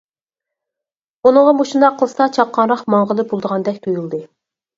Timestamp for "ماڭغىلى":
2.95-3.27